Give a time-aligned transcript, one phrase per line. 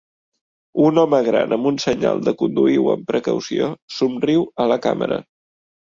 [0.85, 3.69] Un home gran amb un senyal de "conduïu amb precaució"
[3.99, 5.21] somriu a la càmera.